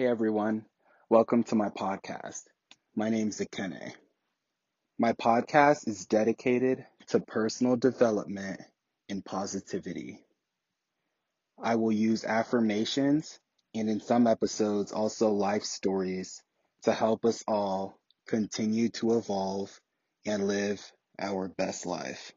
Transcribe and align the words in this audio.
Hey 0.00 0.06
everyone, 0.06 0.64
welcome 1.10 1.44
to 1.44 1.54
my 1.54 1.68
podcast. 1.68 2.44
My 2.96 3.10
name 3.10 3.28
is 3.28 3.38
Akene. 3.38 3.92
My 4.98 5.12
podcast 5.12 5.86
is 5.86 6.06
dedicated 6.06 6.86
to 7.08 7.20
personal 7.20 7.76
development 7.76 8.62
and 9.10 9.22
positivity. 9.22 10.20
I 11.62 11.74
will 11.74 11.92
use 11.92 12.24
affirmations 12.24 13.38
and 13.74 13.90
in 13.90 14.00
some 14.00 14.26
episodes 14.26 14.90
also 14.90 15.32
life 15.32 15.64
stories 15.64 16.42
to 16.84 16.92
help 16.92 17.26
us 17.26 17.44
all 17.46 17.98
continue 18.26 18.88
to 19.00 19.18
evolve 19.18 19.78
and 20.24 20.46
live 20.46 20.80
our 21.18 21.48
best 21.48 21.84
life. 21.84 22.32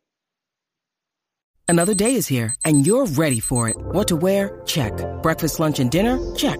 Another 1.69 1.93
day 1.93 2.15
is 2.15 2.27
here 2.27 2.55
and 2.65 2.85
you're 2.85 3.05
ready 3.05 3.39
for 3.39 3.69
it. 3.69 3.77
What 3.77 4.09
to 4.09 4.17
wear? 4.17 4.61
Check. 4.65 4.91
Breakfast, 5.23 5.61
lunch, 5.61 5.79
and 5.79 5.89
dinner? 5.89 6.19
Check. 6.35 6.59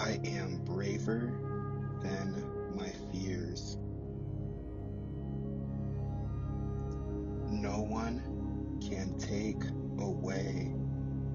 I 0.00 0.18
am 0.24 0.62
braver 0.64 1.30
than 2.02 2.42
my 2.74 2.88
fears. 3.12 3.76
No 7.50 7.82
one 7.82 8.78
can 8.80 9.18
take 9.18 9.62
away 9.98 10.72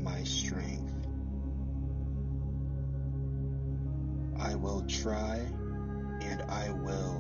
my 0.01 0.23
strength. 0.23 0.95
I 4.39 4.55
will 4.55 4.83
try 4.87 5.45
and 6.21 6.41
I 6.49 6.71
will 6.71 7.14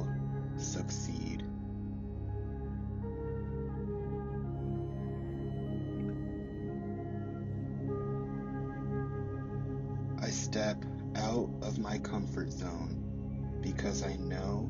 comfort 12.35 12.51
zone 12.51 13.59
because 13.61 14.03
I 14.03 14.15
know 14.17 14.69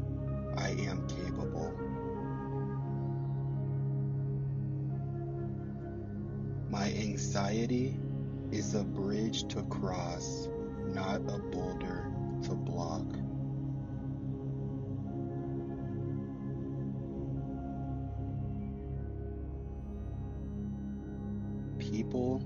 I 0.56 0.70
am 0.70 1.08
capable. 1.08 1.74
My 6.70 6.92
anxiety 6.92 7.98
is 8.52 8.76
a 8.76 8.84
bridge 8.84 9.48
to 9.48 9.64
cross, 9.64 10.48
not 10.94 11.22
a 11.22 11.40
boulder 11.40 12.12
to 12.44 12.54
block. 12.54 13.08
People 21.80 22.44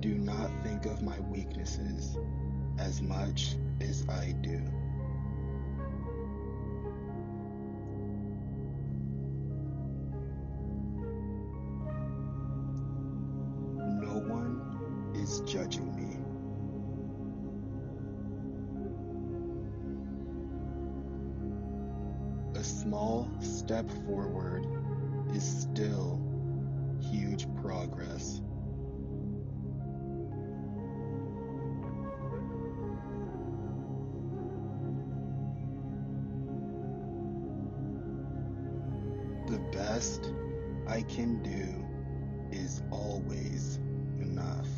do 0.00 0.18
not 0.18 0.50
think 0.62 0.84
of 0.84 1.02
my 1.02 1.18
weaknesses 1.20 2.18
as 2.78 3.00
much 3.00 3.54
as 3.80 4.06
I 4.08 4.32
do. 4.40 4.58
No 14.00 14.22
one 14.28 15.12
is 15.14 15.40
judging 15.40 15.94
me. 15.94 16.16
A 22.58 22.64
small 22.64 23.30
step 23.40 23.90
forward 24.06 24.66
is 25.34 25.44
still 25.44 26.20
huge 27.00 27.46
progress. 27.62 28.39
Can 41.14 41.42
do 41.42 42.56
is 42.56 42.82
always 42.90 43.80
enough. 44.20 44.68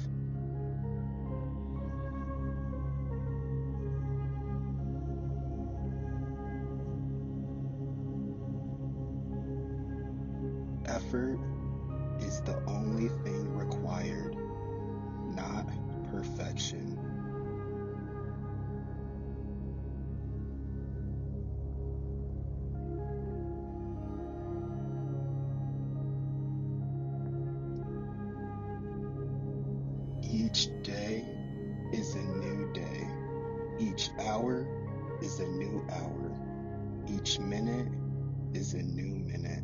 Effort 10.87 11.39
is 12.21 12.41
the 12.43 12.63
only 12.67 13.09
thing 13.25 13.55
required, 13.55 14.37
not 15.35 15.69
perfection. 16.11 17.12
Each 30.33 30.71
day 30.83 31.27
is 31.93 32.15
a 32.15 32.23
new 32.23 32.73
day. 32.73 33.07
Each 33.79 34.09
hour 34.19 34.67
is 35.21 35.41
a 35.41 35.47
new 35.47 35.85
hour. 35.91 36.33
Each 37.07 37.39
minute 37.39 37.89
is 38.55 38.73
a 38.73 38.83
new 38.83 39.15
minute. 39.27 39.63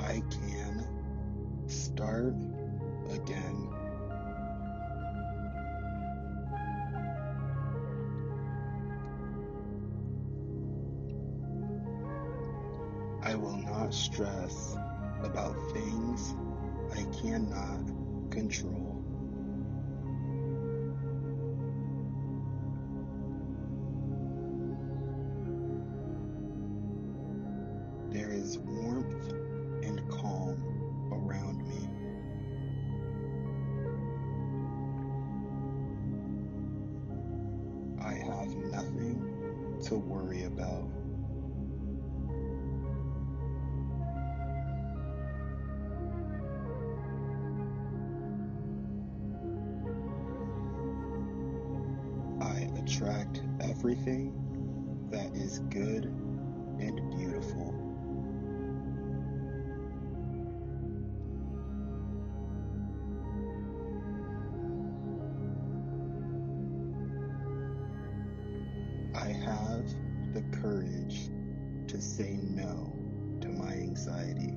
I 0.00 0.22
can 0.30 0.86
start 1.66 2.34
again. 3.10 3.68
Not 13.72 13.94
stress 13.94 14.76
about 15.22 15.54
things 15.72 16.34
I 16.94 17.04
cannot 17.22 18.30
control. 18.30 19.02
attract 53.02 53.42
everything 53.60 54.32
that 55.10 55.34
is 55.34 55.58
good 55.70 56.04
and 56.04 57.10
beautiful. 57.16 57.74
I 69.14 69.28
have 69.28 69.84
the 70.32 70.42
courage 70.60 71.28
to 71.88 72.00
say 72.00 72.38
no 72.40 72.92
to 73.40 73.48
my 73.48 73.72
anxiety. 73.72 74.54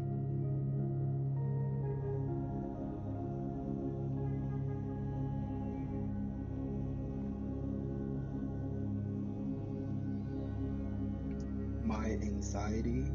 My 11.97 12.07
anxiety 12.07 13.09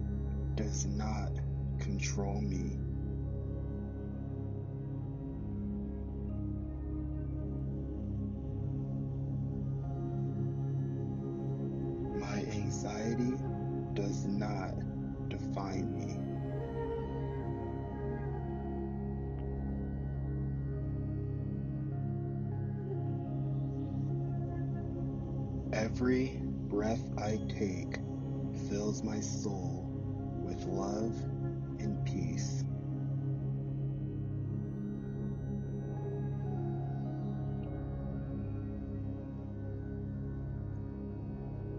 does 0.55 0.87
not 0.87 1.33
control 1.81 2.41
me. 2.41 2.79
My 12.19 12.39
anxiety 12.51 13.37
does 13.93 14.25
not 14.25 14.73
define 15.29 15.95
me. 15.95 16.17
Every 25.75 26.41
breath 26.69 27.03
I 27.19 27.39
take 27.47 27.99
fills 28.71 29.03
my 29.03 29.19
soul 29.19 29.85
with 30.45 30.65
love 30.67 31.17
and 31.81 32.05
peace. 32.07 32.63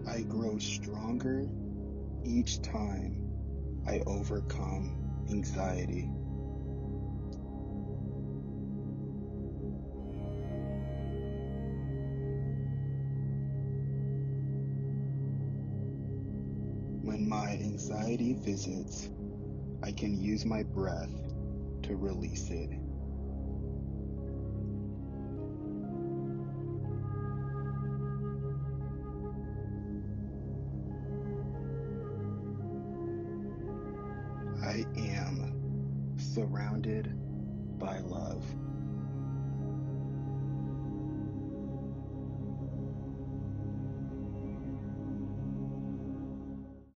I 0.06 0.20
grow 0.22 0.58
stronger 0.58 1.48
each 2.26 2.60
time 2.60 3.16
I 3.86 4.02
overcome 4.06 5.26
anxiety. 5.30 6.10
My 17.32 17.52
anxiety 17.52 18.34
visits, 18.34 19.08
I 19.82 19.90
can 19.90 20.20
use 20.20 20.44
my 20.44 20.62
breath 20.64 21.08
to 21.84 21.96
release 21.96 22.50
it. 22.50 22.68
I 34.62 34.84
am 34.98 36.14
surrounded 36.18 37.10
by 37.78 38.00
love. 38.00 38.44